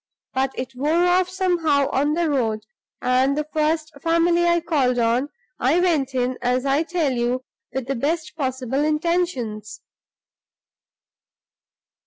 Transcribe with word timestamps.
But 0.33 0.49
it 0.57 0.73
wore 0.75 1.05
off 1.05 1.29
somehow 1.29 1.87
on 1.91 2.15
the 2.15 2.27
road; 2.27 2.65
and 3.03 3.37
the 3.37 3.43
first 3.53 3.93
family 4.01 4.45
I 4.47 4.59
called 4.59 4.97
on, 4.97 5.29
I 5.59 5.79
went 5.79 6.15
in, 6.15 6.39
as 6.41 6.65
I 6.65 6.81
tell 6.81 7.11
you, 7.11 7.43
with 7.71 7.85
the 7.85 7.93
best 7.93 8.35
possible 8.35 8.83
intentions. 8.83 9.79